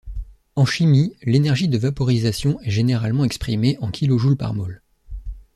En 0.55 0.65
chimie, 0.65 1.15
l'énergie 1.21 1.67
de 1.67 1.77
vaporisation 1.77 2.59
est 2.61 2.71
généralement 2.71 3.23
exprimée 3.23 3.77
en 3.81 3.91
kilojoules 3.91 4.35
par 4.35 4.55
mole. 4.55 4.81